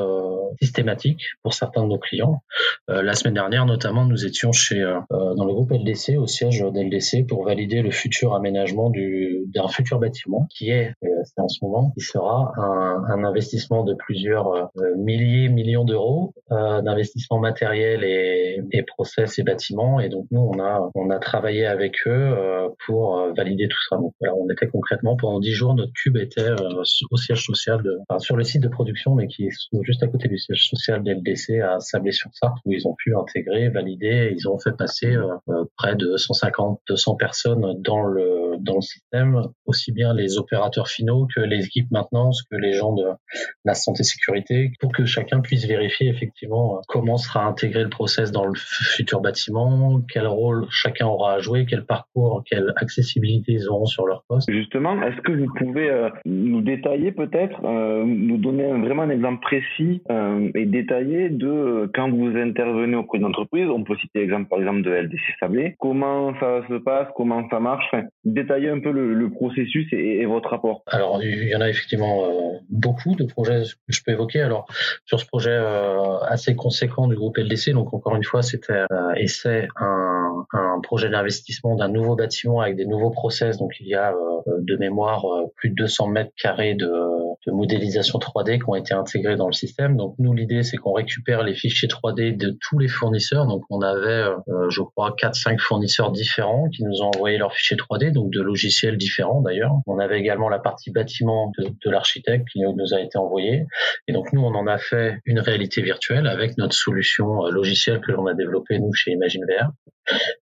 systématique 0.60 1.22
pour 1.42 1.54
certains 1.54 1.82
de 1.82 1.88
nos 1.88 1.98
clients. 1.98 2.42
la 2.88 3.14
semaine 3.14 3.34
dernière, 3.34 3.64
notamment, 3.64 4.04
nous 4.04 4.26
étions 4.26 4.52
chez 4.52 4.84
euh, 5.12 5.34
dans 5.34 5.44
le 5.44 5.52
groupe 5.52 5.72
LDC, 5.72 6.16
au 6.18 6.26
siège 6.26 6.64
d'LDC, 6.72 7.26
pour 7.26 7.44
valider 7.44 7.82
le 7.82 7.90
futur 7.90 8.34
aménagement 8.34 8.90
d'un 8.90 9.68
futur 9.68 9.89
bâtiment 9.98 10.46
qui 10.50 10.70
est, 10.70 10.92
euh, 11.04 11.08
c'est 11.24 11.40
en 11.40 11.48
ce 11.48 11.64
moment, 11.64 11.92
qui 11.96 12.00
sera 12.00 12.52
un, 12.56 13.04
un 13.08 13.24
investissement 13.24 13.84
de 13.84 13.94
plusieurs 13.94 14.52
euh, 14.52 14.66
milliers, 14.96 15.48
millions 15.48 15.84
d'euros 15.84 16.32
d'investissement 16.50 17.38
matériel 17.38 18.02
et, 18.02 18.60
et 18.72 18.82
process 18.82 19.38
et 19.38 19.44
bâtiments. 19.44 20.00
Et 20.00 20.08
donc 20.08 20.26
nous, 20.30 20.40
on 20.40 20.60
a, 20.60 20.90
on 20.94 21.10
a 21.10 21.18
travaillé 21.18 21.64
avec 21.64 21.94
eux 22.06 22.34
pour 22.86 23.24
valider 23.36 23.68
tout 23.68 23.78
ça. 23.88 23.96
Donc 23.96 24.12
on 24.20 24.48
était 24.50 24.66
concrètement 24.66 25.16
pendant 25.16 25.38
dix 25.38 25.52
jours, 25.52 25.74
notre 25.74 25.92
cube 25.92 26.16
était 26.16 26.50
au 27.10 27.16
siège 27.16 27.44
social 27.44 27.82
de, 27.82 27.98
enfin, 28.08 28.18
sur 28.18 28.36
le 28.36 28.42
site 28.44 28.62
de 28.62 28.68
production, 28.68 29.14
mais 29.14 29.28
qui 29.28 29.46
est 29.46 29.50
juste 29.82 30.02
à 30.02 30.08
côté 30.08 30.28
du 30.28 30.38
siège 30.38 30.68
social 30.68 31.02
d'LDC 31.02 31.60
à 31.60 31.80
Sablé-sur-Sarthe, 31.80 32.58
où 32.64 32.72
ils 32.72 32.86
ont 32.86 32.94
pu 32.98 33.14
intégrer, 33.16 33.68
valider, 33.68 34.34
ils 34.36 34.48
ont 34.48 34.58
fait 34.58 34.76
passer 34.76 35.14
euh, 35.14 35.36
euh, 35.48 35.64
près 35.76 35.96
de 35.96 36.16
150, 36.16 36.80
200 36.88 37.16
personnes 37.16 37.74
dans 37.82 38.02
le 38.02 38.39
dans 38.62 38.76
le 38.76 38.80
système, 38.80 39.42
aussi 39.66 39.92
bien 39.92 40.14
les 40.14 40.38
opérateurs 40.38 40.88
finaux 40.88 41.26
que 41.34 41.40
les 41.40 41.64
équipes 41.64 41.90
maintenance, 41.90 42.42
que 42.50 42.56
les 42.56 42.72
gens 42.72 42.92
de 42.92 43.04
la 43.64 43.74
santé 43.74 44.02
sécurité, 44.02 44.72
pour 44.80 44.92
que 44.92 45.04
chacun 45.04 45.40
puisse 45.40 45.66
vérifier 45.66 46.08
effectivement 46.08 46.76
euh, 46.76 46.80
comment 46.88 47.16
sera 47.16 47.44
intégré 47.44 47.82
le 47.82 47.90
process 47.90 48.32
dans 48.32 48.44
le 48.44 48.54
futur 48.56 49.20
bâtiment, 49.20 50.00
quel 50.12 50.26
rôle 50.26 50.66
chacun 50.70 51.06
aura 51.06 51.34
à 51.34 51.38
jouer, 51.40 51.66
quel 51.66 51.84
parcours, 51.84 52.42
quelle 52.48 52.72
accessibilité 52.76 53.52
ils 53.52 53.68
auront 53.68 53.86
sur 53.86 54.06
leur 54.06 54.24
poste. 54.28 54.50
Justement, 54.50 55.00
est-ce 55.02 55.20
que 55.22 55.32
vous 55.32 55.52
pouvez 55.56 56.08
nous 56.24 56.60
détailler 56.60 57.12
peut-être, 57.12 57.60
nous 57.62 58.36
donner 58.38 58.66
vraiment 58.66 59.02
un 59.02 59.10
exemple 59.10 59.40
précis 59.40 60.02
et 60.54 60.66
détaillé 60.66 61.28
de 61.30 61.90
quand 61.94 62.10
vous 62.10 62.36
intervenez 62.36 62.96
auprès 62.96 63.18
d'entreprise, 63.18 63.68
on 63.68 63.84
peut 63.84 63.96
citer 63.96 64.20
l'exemple 64.20 64.48
par 64.48 64.58
exemple 64.58 64.82
de 64.82 64.90
LDC 64.90 65.20
Sablé. 65.38 65.74
Comment 65.78 66.34
ça 66.38 66.66
se 66.68 66.74
passe? 66.74 67.08
Comment 67.16 67.48
ça 67.50 67.60
marche? 67.60 67.90
Un 68.50 68.80
peu 68.80 68.90
le, 68.90 69.30
processus 69.30 69.86
et, 69.92 70.24
votre 70.26 70.50
rapport. 70.50 70.82
Alors, 70.86 71.22
il 71.22 71.48
y 71.48 71.54
en 71.54 71.60
a 71.60 71.68
effectivement 71.68 72.24
euh, 72.24 72.58
beaucoup 72.68 73.14
de 73.14 73.24
projets 73.24 73.62
que 73.62 73.92
je 73.92 74.02
peux 74.04 74.12
évoquer. 74.12 74.40
Alors, 74.40 74.66
sur 75.04 75.20
ce 75.20 75.26
projet 75.26 75.52
euh, 75.52 76.18
assez 76.28 76.56
conséquent 76.56 77.06
du 77.06 77.14
groupe 77.14 77.36
LDC, 77.36 77.70
donc 77.72 77.94
encore 77.94 78.16
une 78.16 78.24
fois, 78.24 78.42
c'était 78.42 78.84
euh, 78.90 79.14
et 79.16 79.26
un, 79.76 80.46
un, 80.52 80.80
projet 80.82 81.08
d'investissement 81.08 81.76
d'un 81.76 81.88
nouveau 81.88 82.16
bâtiment 82.16 82.60
avec 82.60 82.76
des 82.76 82.86
nouveaux 82.86 83.10
process. 83.10 83.58
Donc, 83.58 83.72
il 83.78 83.86
y 83.86 83.94
a 83.94 84.12
de 84.46 84.76
mémoire 84.76 85.24
plus 85.56 85.70
de 85.70 85.74
200 85.74 86.08
mètres 86.08 86.32
carrés 86.36 86.74
de, 86.74 87.09
de 87.46 87.52
modélisation 87.52 88.18
3D 88.18 88.58
qui 88.58 88.68
ont 88.68 88.74
été 88.74 88.94
intégrés 88.94 89.36
dans 89.36 89.46
le 89.46 89.52
système. 89.52 89.96
Donc, 89.96 90.14
nous, 90.18 90.32
l'idée, 90.32 90.62
c'est 90.62 90.76
qu'on 90.76 90.92
récupère 90.92 91.42
les 91.42 91.54
fichiers 91.54 91.88
3D 91.88 92.36
de 92.36 92.56
tous 92.60 92.78
les 92.78 92.88
fournisseurs. 92.88 93.46
Donc, 93.46 93.64
on 93.70 93.80
avait 93.80 94.24
euh, 94.48 94.68
je 94.70 94.82
crois, 94.82 95.14
4-5 95.16 95.58
fournisseurs 95.58 96.10
différents 96.10 96.68
qui 96.68 96.84
nous 96.84 97.02
ont 97.02 97.10
envoyé 97.14 97.38
leurs 97.38 97.52
fichiers 97.52 97.76
3D, 97.76 98.12
donc 98.12 98.30
de 98.30 98.40
logiciels 98.40 98.96
différents 98.96 99.40
d'ailleurs. 99.40 99.72
On 99.86 99.98
avait 99.98 100.18
également 100.18 100.48
la 100.48 100.58
partie 100.58 100.90
bâtiment 100.90 101.52
de, 101.58 101.90
l'architecte 101.90 102.48
qui 102.48 102.60
nous 102.60 102.94
a 102.94 103.00
été 103.00 103.18
envoyée. 103.18 103.66
Et 104.06 104.12
donc 104.12 104.32
nous, 104.32 104.42
on 104.42 104.54
en 104.54 104.66
a 104.66 104.78
fait 104.78 105.18
une 105.24 105.40
réalité 105.40 105.82
virtuelle 105.82 106.26
avec 106.26 106.56
notre 106.58 106.74
solution 106.74 107.46
euh, 107.46 107.50
logicielle 107.50 108.00
que 108.00 108.12
l'on 108.12 108.26
a 108.26 108.34
développée 108.34 108.78
nous 108.78 108.92
chez 108.92 109.12
ImagineVR. 109.12 109.70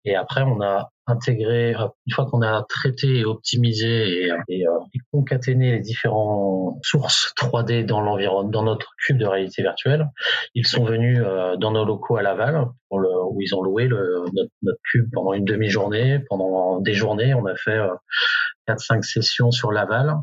Et 0.06 0.16
après, 0.16 0.42
on 0.42 0.62
a 0.62 0.90
intégré, 1.08 1.76
euh, 1.76 1.88
une 2.08 2.14
fois 2.14 2.26
qu'on 2.26 2.42
a 2.42 2.64
traité 2.68 3.20
et 3.20 3.26
optimisé 3.26 4.26
et, 4.26 4.32
et, 4.50 4.60
et, 4.62 5.00
concaténé 5.12 5.72
les 5.72 5.80
différentes 5.80 6.80
sources 6.84 7.34
3D 7.38 7.86
dans 7.86 8.02
l'environnement, 8.02 8.50
dans 8.50 8.64
notre 8.64 8.92
cube 9.06 9.18
de 9.18 9.26
réalité 9.26 9.62
virtuelle, 9.62 10.08
ils 10.56 10.66
sont 10.68 10.86
venus 10.86 11.20
dans 11.60 11.72
nos 11.72 11.86
locaux 11.86 12.16
à 12.16 12.22
Laval 12.22 12.68
où 13.34 13.42
ils 13.42 13.56
ont 13.56 13.62
loué 13.62 13.88
notre, 13.88 14.80
cube 14.92 15.10
pendant 15.12 15.34
une 15.34 15.46
demi-journée, 15.46 16.20
pendant 16.30 16.80
des 16.80 16.94
journées. 16.94 17.34
On 17.34 17.46
a 17.46 17.56
fait 17.56 17.78
euh, 17.78 17.94
quatre, 18.68 18.82
cinq 18.82 19.04
sessions 19.04 19.52
sur 19.52 19.72
Laval. 19.72 20.14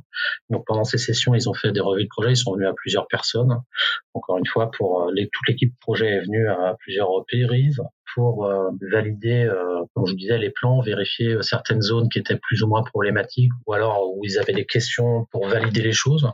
Donc 0.49 0.64
pendant 0.66 0.85
ces 0.85 0.99
sessions, 0.99 1.35
ils 1.35 1.49
ont 1.49 1.54
fait 1.54 1.73
des 1.73 1.80
revues 1.80 2.04
de 2.04 2.09
projet. 2.09 2.32
Ils 2.32 2.37
sont 2.37 2.54
venus 2.54 2.68
à 2.68 2.75
plusieurs 2.75 3.06
personnes. 3.09 3.61
Encore 4.14 4.38
une 4.38 4.47
fois, 4.47 4.70
pour 4.70 5.02
euh, 5.02 5.14
toute 5.14 5.49
l'équipe 5.49 5.75
projet 5.80 6.09
est 6.09 6.20
venue 6.20 6.49
à 6.49 6.76
plusieurs 6.78 7.09
reprises 7.09 7.80
pour 8.14 8.47
euh, 8.47 8.71
valider, 8.90 9.45
euh, 9.45 9.85
comme 9.95 10.07
je 10.07 10.14
disais, 10.14 10.38
les 10.38 10.50
plans, 10.50 10.81
vérifier 10.81 11.37
certaines 11.43 11.83
zones 11.83 12.09
qui 12.09 12.19
étaient 12.19 12.38
plus 12.40 12.62
ou 12.62 12.69
moins 12.69 12.83
problématiques, 12.83 13.52
ou 13.67 13.73
alors 13.73 14.17
où 14.17 14.21
ils 14.25 14.38
avaient 14.38 14.52
des 14.52 14.67
questions 14.67 15.26
pour 15.31 15.49
valider 15.49 15.83
les 15.83 15.93
choses. 15.93 16.29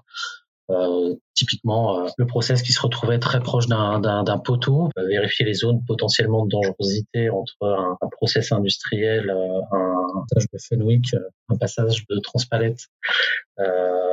Euh, 0.71 1.15
typiquement, 1.35 2.01
euh, 2.01 2.09
le 2.19 2.27
process 2.27 2.61
qui 2.63 2.73
se 2.73 2.81
retrouvait 2.81 3.21
très 3.21 3.39
proche 3.39 3.69
d'un 3.69 4.39
poteau, 4.45 4.89
euh, 4.99 5.07
vérifier 5.07 5.45
les 5.47 5.55
zones 5.55 5.85
potentiellement 5.87 6.45
de 6.45 6.51
dangerosité 6.51 7.31
entre 7.31 7.55
un, 7.63 7.97
un 8.01 8.09
process 8.09 8.51
industriel, 8.51 9.31
un 9.31 10.25
passage 10.29 10.49
de 10.53 10.59
Fenwick, 10.59 11.15
un 11.49 11.57
passage 11.57 12.05
de 12.09 12.19
transpalette 12.19 12.81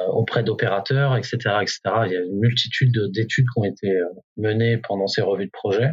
auprès 0.10 0.43
d'opérateurs, 0.43 1.15
etc., 1.15 1.38
etc. 1.62 1.79
Il 2.05 2.12
y 2.12 2.17
a 2.17 2.22
une 2.22 2.39
multitude 2.39 3.12
d'études 3.12 3.45
qui 3.45 3.60
ont 3.60 3.63
été 3.63 4.00
menées 4.38 4.77
pendant 4.77 5.07
ces 5.07 5.22
revues 5.22 5.45
de 5.45 5.51
projet. 5.51 5.91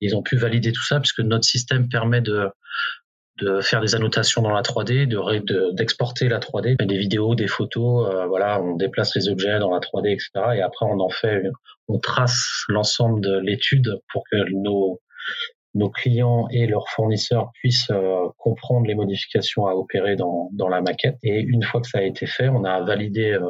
Ils 0.00 0.16
ont 0.16 0.22
pu 0.22 0.36
valider 0.36 0.72
tout 0.72 0.84
ça 0.84 0.98
puisque 1.00 1.20
notre 1.20 1.44
système 1.44 1.88
permet 1.88 2.20
de 2.20 2.48
de 3.42 3.60
faire 3.60 3.80
des 3.80 3.94
annotations 3.94 4.42
dans 4.42 4.50
la 4.50 4.62
3D, 4.62 5.06
de 5.06 5.72
d'exporter 5.74 6.28
la 6.28 6.38
3D, 6.38 6.76
des 6.84 6.98
vidéos, 6.98 7.34
des 7.34 7.48
photos, 7.48 8.08
euh, 8.08 8.26
voilà, 8.26 8.60
on 8.62 8.76
déplace 8.76 9.14
les 9.16 9.28
objets 9.28 9.58
dans 9.58 9.72
la 9.72 9.80
3D, 9.80 10.12
etc. 10.12 10.30
Et 10.56 10.62
après, 10.62 10.86
on 10.86 11.00
en 11.00 11.10
fait, 11.10 11.42
on 11.88 11.98
trace 11.98 12.64
l'ensemble 12.68 13.20
de 13.20 13.38
l'étude 13.38 13.98
pour 14.12 14.24
que 14.30 14.36
nos 14.52 15.00
nos 15.74 15.88
clients 15.88 16.48
et 16.50 16.66
leurs 16.66 16.88
fournisseurs 16.90 17.50
puissent 17.54 17.90
euh, 17.90 18.28
comprendre 18.36 18.86
les 18.86 18.94
modifications 18.94 19.66
à 19.66 19.72
opérer 19.72 20.16
dans, 20.16 20.50
dans 20.52 20.68
la 20.68 20.82
maquette. 20.82 21.16
Et 21.22 21.40
une 21.40 21.62
fois 21.62 21.80
que 21.80 21.88
ça 21.88 21.98
a 21.98 22.02
été 22.02 22.26
fait, 22.26 22.48
on 22.50 22.64
a 22.64 22.82
validé 22.82 23.32
euh, 23.32 23.40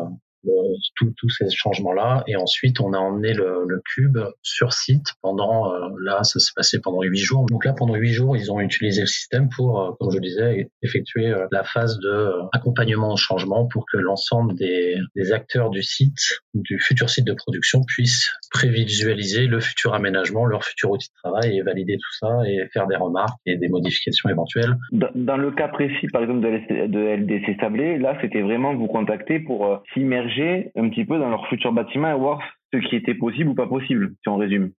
tous 0.96 1.28
ces 1.30 1.50
changements-là. 1.50 2.24
Et 2.26 2.36
ensuite, 2.36 2.80
on 2.80 2.92
a 2.92 2.98
emmené 2.98 3.32
le, 3.32 3.64
le 3.66 3.80
cube 3.94 4.18
sur 4.42 4.72
site 4.72 5.14
pendant, 5.22 5.72
euh, 5.72 5.88
là, 6.04 6.22
ça 6.22 6.38
s'est 6.38 6.52
passé 6.54 6.80
pendant 6.80 7.02
huit 7.02 7.18
jours. 7.18 7.46
Donc 7.46 7.64
là, 7.64 7.72
pendant 7.72 7.94
huit 7.94 8.12
jours, 8.12 8.36
ils 8.36 8.50
ont 8.50 8.60
utilisé 8.60 9.02
le 9.02 9.06
système 9.06 9.48
pour, 9.48 9.80
euh, 9.80 9.90
comme 9.98 10.10
je 10.10 10.18
disais, 10.18 10.70
effectuer 10.82 11.28
euh, 11.28 11.46
la 11.50 11.64
phase 11.64 11.98
de 12.00 12.32
accompagnement 12.52 13.12
au 13.12 13.16
changement 13.16 13.66
pour 13.66 13.84
que 13.90 13.98
l'ensemble 13.98 14.54
des, 14.54 14.96
des, 15.16 15.32
acteurs 15.32 15.70
du 15.70 15.82
site, 15.82 16.40
du 16.54 16.78
futur 16.78 17.08
site 17.08 17.26
de 17.26 17.32
production, 17.32 17.82
puissent 17.86 18.30
prévisualiser 18.50 19.46
le 19.46 19.60
futur 19.60 19.94
aménagement, 19.94 20.44
leur 20.44 20.64
futur 20.64 20.90
outil 20.90 21.08
de 21.08 21.28
travail 21.28 21.56
et 21.56 21.62
valider 21.62 21.96
tout 21.96 22.16
ça 22.18 22.40
et 22.46 22.66
faire 22.72 22.86
des 22.86 22.96
remarques 22.96 23.38
et 23.46 23.56
des 23.56 23.68
modifications 23.68 24.28
éventuelles. 24.28 24.76
Dans, 24.92 25.36
le 25.36 25.50
cas 25.52 25.68
précis, 25.68 26.06
par 26.12 26.22
exemple, 26.22 26.40
de, 26.40 26.98
LDC 27.16 27.60
Sablé, 27.60 27.98
là, 27.98 28.16
c'était 28.20 28.42
vraiment 28.42 28.74
vous 28.74 28.86
contacter 28.86 29.40
pour 29.40 29.82
s'immerger 29.94 30.31
un 30.76 30.88
petit 30.88 31.04
peu 31.04 31.18
dans 31.18 31.28
leur 31.28 31.46
futur 31.48 31.72
bâtiment 31.72 32.10
et 32.10 32.18
voir 32.18 32.40
ce 32.72 32.78
qui 32.88 32.96
était 32.96 33.14
possible 33.14 33.50
ou 33.50 33.54
pas 33.54 33.66
possible, 33.66 34.14
si 34.22 34.28
on 34.28 34.36
résume. 34.36 34.72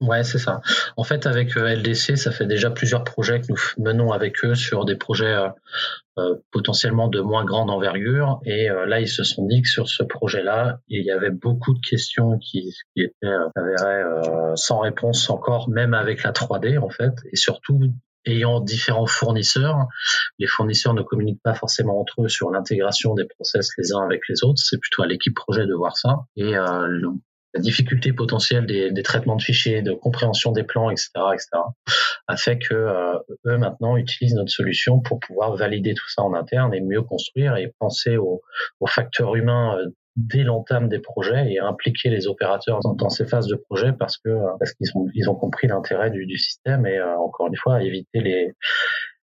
Ouais, 0.00 0.24
c'est 0.24 0.38
ça. 0.38 0.62
En 0.96 1.04
fait, 1.04 1.26
avec 1.26 1.58
euh, 1.58 1.76
LDC, 1.76 2.16
ça 2.16 2.30
fait 2.30 2.46
déjà 2.46 2.70
plusieurs 2.70 3.04
projets 3.04 3.42
que 3.42 3.46
nous 3.50 3.84
menons 3.84 4.12
avec 4.12 4.42
eux 4.44 4.54
sur 4.54 4.86
des 4.86 4.96
projets 4.96 5.34
euh, 5.34 5.48
euh, 6.18 6.36
potentiellement 6.52 7.08
de 7.08 7.20
moins 7.20 7.44
grande 7.44 7.68
envergure. 7.68 8.40
Et 8.46 8.68
là, 8.68 9.00
ils 9.00 9.08
se 9.08 9.24
sont 9.24 9.46
dit 9.46 9.60
que 9.60 9.68
sur 9.68 9.88
ce 9.88 10.02
projet-là, 10.02 10.78
il 10.88 11.04
y 11.04 11.10
avait 11.10 11.30
beaucoup 11.30 11.74
de 11.74 11.80
questions 11.80 12.38
qui, 12.38 12.74
qui 12.94 13.02
étaient 13.02 13.36
sans 14.54 14.78
réponse 14.78 15.28
encore, 15.28 15.68
même 15.68 15.92
avec 15.92 16.22
la 16.22 16.32
3D 16.32 16.78
en 16.78 16.88
fait, 16.88 17.12
et 17.30 17.36
surtout 17.36 17.78
ayant 18.26 18.60
différents 18.60 19.06
fournisseurs. 19.06 19.86
Les 20.38 20.46
fournisseurs 20.46 20.94
ne 20.94 21.02
communiquent 21.02 21.42
pas 21.42 21.54
forcément 21.54 22.00
entre 22.00 22.22
eux 22.22 22.28
sur 22.28 22.50
l'intégration 22.50 23.14
des 23.14 23.26
process 23.26 23.70
les 23.78 23.92
uns 23.92 24.04
avec 24.04 24.22
les 24.28 24.44
autres. 24.44 24.60
C'est 24.62 24.78
plutôt 24.78 25.02
à 25.02 25.06
l'équipe 25.06 25.34
projet 25.34 25.66
de 25.66 25.74
voir 25.74 25.96
ça. 25.96 26.20
Et 26.36 26.56
euh, 26.56 27.00
la 27.54 27.60
difficulté 27.60 28.12
potentielle 28.12 28.66
des, 28.66 28.90
des, 28.92 29.02
traitements 29.02 29.36
de 29.36 29.42
fichiers, 29.42 29.82
de 29.82 29.92
compréhension 29.92 30.52
des 30.52 30.62
plans, 30.62 30.90
etc., 30.90 31.10
etc., 31.32 31.48
a 32.28 32.36
fait 32.36 32.58
que 32.58 32.74
euh, 32.74 33.18
eux 33.46 33.58
maintenant 33.58 33.96
utilisent 33.96 34.34
notre 34.34 34.52
solution 34.52 35.00
pour 35.00 35.18
pouvoir 35.18 35.56
valider 35.56 35.94
tout 35.94 36.08
ça 36.08 36.22
en 36.22 36.34
interne 36.34 36.72
et 36.74 36.80
mieux 36.80 37.02
construire 37.02 37.56
et 37.56 37.74
penser 37.80 38.16
aux, 38.16 38.40
aux 38.78 38.86
facteurs 38.86 39.34
humains 39.34 39.76
euh, 39.78 39.86
dès 40.16 40.42
l'entame 40.42 40.88
des 40.88 40.98
projets 40.98 41.52
et 41.52 41.58
impliquer 41.58 42.10
les 42.10 42.26
opérateurs 42.26 42.80
dans, 42.80 43.08
ces 43.08 43.26
phases 43.26 43.46
de 43.46 43.56
projet 43.56 43.92
parce 43.92 44.18
que 44.18 44.30
parce 44.58 44.72
qu'ils 44.74 44.90
ont 44.94 45.06
ils 45.14 45.30
ont 45.30 45.34
compris 45.34 45.68
l'intérêt 45.68 46.10
du, 46.10 46.26
du, 46.26 46.36
système 46.36 46.86
et 46.86 46.98
euh, 46.98 47.16
encore 47.18 47.46
une 47.46 47.56
fois 47.56 47.82
éviter 47.82 48.20
les 48.20 48.54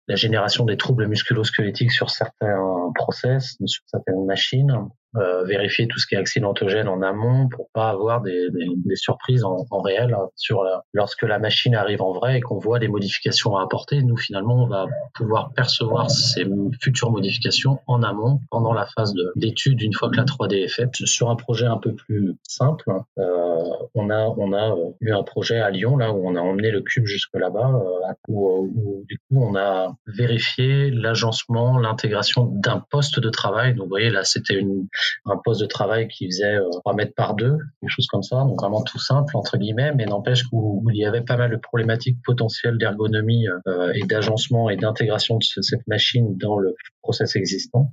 la 0.07 0.15
génération 0.15 0.65
des 0.65 0.77
troubles 0.77 1.07
musculo-squelettiques 1.07 1.91
sur 1.91 2.11
certains 2.11 2.91
process, 2.93 3.57
sur 3.65 3.83
certaines 3.87 4.23
machines, 4.25 4.71
euh, 5.17 5.43
vérifier 5.43 5.87
tout 5.87 5.99
ce 5.99 6.07
qui 6.07 6.15
est 6.15 6.17
accidentogène 6.17 6.87
en 6.87 7.01
amont 7.01 7.47
pour 7.49 7.69
pas 7.73 7.89
avoir 7.89 8.21
des, 8.21 8.49
des, 8.51 8.67
des 8.75 8.95
surprises 8.95 9.43
en, 9.43 9.65
en, 9.69 9.81
réel 9.81 10.15
sur 10.35 10.63
la, 10.63 10.83
lorsque 10.93 11.23
la 11.23 11.39
machine 11.39 11.75
arrive 11.75 12.01
en 12.01 12.11
vrai 12.11 12.37
et 12.37 12.41
qu'on 12.41 12.57
voit 12.57 12.79
des 12.79 12.87
modifications 12.87 13.57
à 13.57 13.63
apporter. 13.63 14.01
Nous 14.01 14.17
finalement, 14.17 14.63
on 14.63 14.67
va 14.67 14.87
pouvoir 15.13 15.51
percevoir 15.53 16.09
ces 16.09 16.45
futures 16.81 17.11
modifications 17.11 17.79
en 17.87 18.03
amont 18.03 18.39
pendant 18.49 18.73
la 18.73 18.85
phase 18.87 19.13
d'étude 19.35 19.81
une 19.81 19.93
fois 19.93 20.09
que 20.09 20.17
la 20.17 20.23
3D 20.23 20.63
est 20.63 20.67
faite. 20.67 20.95
Sur 20.95 21.29
un 21.29 21.35
projet 21.35 21.65
un 21.65 21.77
peu 21.77 21.93
plus 21.93 22.35
simple, 22.43 22.91
euh, 23.17 23.63
on 23.93 24.09
a 24.09 24.25
on 24.37 24.53
a 24.53 24.75
eu 25.01 25.11
un 25.13 25.23
projet 25.23 25.59
à 25.59 25.69
Lyon 25.69 25.97
là 25.97 26.11
où 26.11 26.27
on 26.27 26.35
a 26.35 26.41
emmené 26.41 26.71
le 26.71 26.81
cube 26.81 27.05
jusque 27.05 27.35
là-bas 27.35 27.71
euh, 27.73 28.13
où, 28.27 28.71
où, 28.75 29.05
du 29.07 29.17
coup 29.17 29.43
on 29.43 29.55
a 29.55 29.95
vérifié 30.07 30.91
l'agencement, 30.91 31.77
l'intégration 31.77 32.45
d'un 32.45 32.83
poste 32.89 33.19
de 33.19 33.29
travail. 33.29 33.73
Donc 33.73 33.85
vous 33.85 33.89
voyez 33.89 34.09
là, 34.09 34.23
c'était 34.23 34.55
une 34.55 34.87
un 35.25 35.37
poste 35.43 35.61
de 35.61 35.65
travail 35.65 36.07
qui 36.07 36.25
faisait 36.27 36.57
3 36.81 36.93
euh, 36.93 36.95
mètres 36.95 37.13
par 37.15 37.35
deux, 37.35 37.57
quelque 37.81 37.89
chose 37.89 38.07
comme 38.07 38.23
ça, 38.23 38.37
donc 38.37 38.59
vraiment 38.59 38.83
tout 38.83 38.99
simple 38.99 39.35
entre 39.35 39.57
guillemets, 39.57 39.93
mais 39.93 40.05
n'empêche 40.05 40.43
qu'il 40.43 40.95
y 40.95 41.05
avait 41.05 41.21
pas 41.21 41.37
mal 41.37 41.51
de 41.51 41.57
problématiques 41.57 42.17
potentielles 42.23 42.77
d'ergonomie 42.77 43.47
euh, 43.67 43.91
et 43.95 44.05
d'agencement 44.05 44.69
et 44.69 44.77
d'intégration 44.77 45.37
de 45.37 45.61
cette 45.61 45.87
machine 45.87 46.37
dans 46.37 46.57
le 46.57 46.75
process 47.01 47.35
existant. 47.35 47.91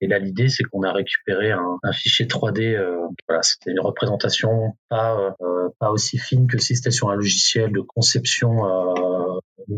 Et 0.00 0.06
là, 0.06 0.18
l'idée, 0.18 0.48
c'est 0.48 0.62
qu'on 0.64 0.82
a 0.82 0.92
récupéré 0.92 1.50
un, 1.50 1.78
un 1.82 1.92
fichier 1.92 2.26
3D. 2.26 2.74
Euh, 2.74 2.96
voilà, 3.28 3.42
c'était 3.42 3.72
une 3.72 3.80
représentation 3.80 4.76
pas 4.88 5.34
euh, 5.40 5.68
pas 5.78 5.90
aussi 5.90 6.18
fine 6.18 6.46
que 6.46 6.58
si 6.58 6.76
c'était 6.76 6.90
sur 6.90 7.10
un 7.10 7.16
logiciel 7.16 7.72
de 7.72 7.80
conception 7.80 8.64
euh, 8.64 9.31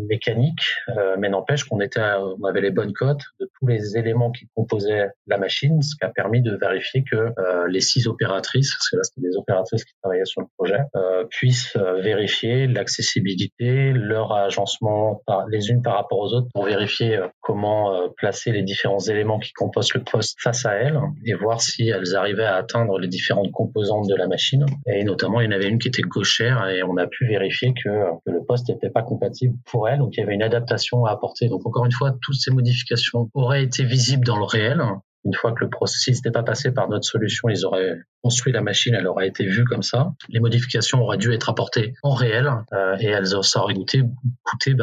mécanique, 0.08 0.76
euh, 0.96 1.16
mais 1.18 1.28
n'empêche 1.28 1.64
qu'on 1.64 1.80
était, 1.80 2.00
on 2.00 2.44
avait 2.44 2.60
les 2.60 2.70
bonnes 2.70 2.92
cotes 2.92 3.22
de 3.40 3.48
tous 3.58 3.66
les 3.66 3.96
éléments 3.96 4.30
qui 4.30 4.48
composaient 4.54 5.08
la 5.26 5.38
machine, 5.38 5.82
ce 5.82 5.96
qui 5.96 6.04
a 6.04 6.08
permis 6.08 6.42
de 6.42 6.56
vérifier 6.56 7.04
que 7.04 7.16
euh, 7.16 7.68
les 7.68 7.80
six 7.80 8.06
opératrices, 8.06 8.74
parce 8.74 8.90
que 8.90 8.96
là 8.96 9.02
c'était 9.02 9.26
des 9.28 9.36
opératrices 9.36 9.84
qui 9.84 9.94
travaillaient 10.02 10.24
sur 10.24 10.40
le 10.40 10.46
projet, 10.56 10.80
euh, 10.96 11.24
puissent 11.30 11.76
vérifier 11.76 12.66
l'accessibilité, 12.66 13.92
leur 13.92 14.32
agencement 14.32 15.22
par, 15.26 15.46
les 15.48 15.70
unes 15.70 15.82
par 15.82 15.94
rapport 15.96 16.18
aux 16.18 16.34
autres 16.34 16.48
pour 16.52 16.64
vérifier 16.64 17.20
comment 17.40 18.08
placer 18.16 18.52
les 18.52 18.62
différents 18.62 19.00
éléments 19.00 19.38
qui 19.38 19.52
composent 19.52 19.94
le 19.94 20.02
poste 20.02 20.36
face 20.40 20.66
à 20.66 20.74
elles 20.74 20.98
et 21.24 21.34
voir 21.34 21.60
si 21.60 21.88
elles 21.88 22.14
arrivaient 22.14 22.44
à 22.44 22.56
atteindre 22.56 22.98
les 22.98 23.08
différentes 23.08 23.50
composantes 23.52 24.08
de 24.08 24.14
la 24.14 24.26
machine. 24.26 24.66
Et 24.86 25.04
notamment, 25.04 25.40
il 25.40 25.46
y 25.46 25.48
en 25.48 25.52
avait 25.52 25.68
une 25.68 25.78
qui 25.78 25.88
était 25.88 26.02
gauchère 26.02 26.68
et 26.68 26.82
on 26.82 26.96
a 26.96 27.06
pu 27.06 27.26
vérifier 27.26 27.72
que, 27.74 27.88
que 28.24 28.30
le 28.30 28.44
poste 28.44 28.68
n'était 28.68 28.90
pas 28.90 29.02
compatible 29.02 29.56
pour 29.66 29.83
donc 29.98 30.16
il 30.16 30.20
y 30.20 30.22
avait 30.22 30.34
une 30.34 30.42
adaptation 30.42 31.04
à 31.04 31.12
apporter. 31.12 31.48
Donc 31.48 31.66
encore 31.66 31.84
une 31.84 31.92
fois, 31.92 32.12
toutes 32.22 32.36
ces 32.36 32.50
modifications 32.50 33.30
auraient 33.34 33.62
été 33.62 33.84
visibles 33.84 34.24
dans 34.24 34.38
le 34.38 34.44
réel. 34.44 34.82
Une 35.26 35.32
fois 35.32 35.52
que 35.52 35.64
le 35.64 35.70
processus 35.70 36.16
n'était 36.16 36.30
pas 36.30 36.42
passé 36.42 36.70
par 36.70 36.88
notre 36.90 37.06
solution, 37.06 37.48
ils 37.48 37.64
auraient 37.64 37.96
construit 38.22 38.52
la 38.52 38.60
machine, 38.60 38.94
elle 38.94 39.06
aurait 39.06 39.26
été 39.26 39.46
vue 39.46 39.64
comme 39.64 39.82
ça. 39.82 40.12
Les 40.28 40.38
modifications 40.38 41.00
auraient 41.00 41.16
dû 41.16 41.32
être 41.32 41.48
apportées 41.48 41.94
en 42.02 42.12
réel 42.12 42.50
euh, 42.74 42.96
et 43.00 43.06
elles 43.06 43.42
ça 43.42 43.62
aurait 43.62 43.74
coûté, 43.74 44.02
coûté 44.42 44.74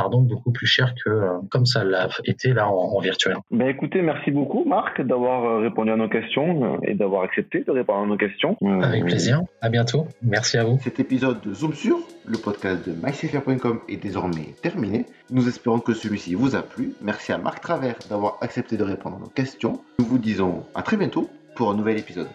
pardon, 0.00 0.22
beaucoup 0.22 0.50
plus 0.50 0.66
cher 0.66 0.94
que 1.04 1.10
euh, 1.10 1.38
comme 1.50 1.66
ça 1.66 1.84
l'a 1.84 2.08
été 2.24 2.54
là 2.54 2.68
en, 2.70 2.98
virtuel. 3.00 3.36
Ben 3.50 3.68
écoutez, 3.68 4.00
merci 4.00 4.30
beaucoup 4.30 4.64
Marc 4.64 5.02
d'avoir 5.02 5.44
euh, 5.44 5.58
répondu 5.58 5.90
à 5.90 5.96
nos 5.96 6.08
questions 6.08 6.80
et 6.82 6.94
d'avoir 6.94 7.22
accepté 7.22 7.62
de 7.64 7.70
répondre 7.70 8.04
à 8.04 8.06
nos 8.06 8.16
questions. 8.16 8.56
Avec 8.82 9.04
plaisir. 9.04 9.42
À 9.60 9.68
bientôt. 9.68 10.06
Merci 10.22 10.56
à 10.56 10.64
vous. 10.64 10.78
Cet 10.82 11.00
épisode 11.00 11.42
de 11.42 11.52
Zoom 11.52 11.74
sur 11.74 11.98
le 12.24 12.38
podcast 12.38 12.88
de 12.88 12.92
mycfr.com 12.92 13.80
est 13.88 14.02
désormais 14.02 14.54
terminé. 14.62 15.04
Nous 15.30 15.48
espérons 15.48 15.80
que 15.80 15.92
celui-ci 15.92 16.34
vous 16.34 16.56
a 16.56 16.62
plu. 16.62 16.94
Merci 17.02 17.32
à 17.32 17.38
Marc 17.38 17.60
Travers 17.60 17.96
d'avoir 18.08 18.38
accepté 18.40 18.78
de 18.78 18.84
répondre 18.84 19.16
à 19.16 19.20
nos 19.20 19.26
questions. 19.26 19.80
Nous 19.98 20.06
vous 20.06 20.18
disons 20.18 20.64
à 20.74 20.82
très 20.82 20.96
bientôt 20.96 21.28
pour 21.56 21.70
un 21.70 21.76
nouvel 21.76 21.98
épisode. 21.98 22.28